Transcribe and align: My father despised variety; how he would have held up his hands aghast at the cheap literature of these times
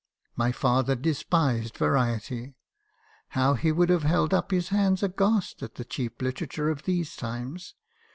My 0.35 0.51
father 0.51 0.95
despised 0.95 1.77
variety; 1.77 2.55
how 3.37 3.53
he 3.53 3.71
would 3.71 3.89
have 3.89 4.01
held 4.01 4.33
up 4.33 4.49
his 4.49 4.69
hands 4.69 5.03
aghast 5.03 5.61
at 5.61 5.75
the 5.75 5.85
cheap 5.85 6.23
literature 6.23 6.71
of 6.71 6.85
these 6.85 7.15
times 7.15 7.75